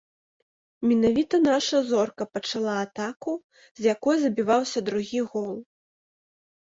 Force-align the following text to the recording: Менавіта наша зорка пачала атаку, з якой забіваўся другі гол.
Менавіта 0.91 1.35
наша 1.51 1.81
зорка 1.91 2.23
пачала 2.37 2.73
атаку, 2.85 3.31
з 3.83 3.89
якой 3.93 4.15
забіваўся 4.25 4.79
другі 4.89 5.21
гол. 5.35 5.53